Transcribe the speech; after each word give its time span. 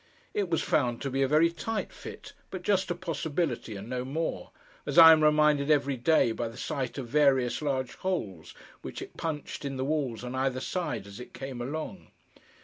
It 0.33 0.49
was 0.49 0.63
found 0.63 0.99
to 1.03 1.11
be 1.11 1.21
a 1.21 1.27
very 1.27 1.51
tight 1.51 1.93
fit, 1.93 2.33
but 2.49 2.63
just 2.63 2.89
a 2.89 2.95
possibility, 2.95 3.75
and 3.75 3.87
no 3.87 4.03
more—as 4.03 4.97
I 4.97 5.11
am 5.11 5.23
reminded 5.23 5.69
every 5.69 5.95
day, 5.95 6.31
by 6.31 6.47
the 6.47 6.57
sight 6.57 6.97
of 6.97 7.07
various 7.07 7.61
large 7.61 7.93
holes 7.97 8.55
which 8.81 9.03
it 9.03 9.15
punched 9.15 9.63
in 9.63 9.77
the 9.77 9.85
walls 9.85 10.23
on 10.23 10.33
either 10.33 10.59
side 10.59 11.05
as 11.05 11.19
it 11.19 11.35
came 11.35 11.61
along. 11.61 12.07